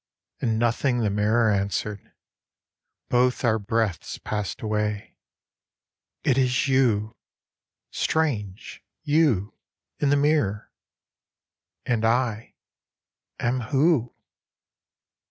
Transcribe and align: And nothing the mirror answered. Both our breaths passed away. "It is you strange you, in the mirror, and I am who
And 0.39 0.57
nothing 0.57 1.01
the 1.01 1.11
mirror 1.11 1.51
answered. 1.51 2.11
Both 3.09 3.45
our 3.45 3.59
breaths 3.59 4.17
passed 4.17 4.63
away. 4.63 5.15
"It 6.23 6.39
is 6.39 6.67
you 6.67 7.15
strange 7.91 8.83
you, 9.03 9.53
in 9.99 10.09
the 10.09 10.17
mirror, 10.17 10.71
and 11.87 12.03
I 12.03 12.55
am 13.39 13.59
who 13.59 14.15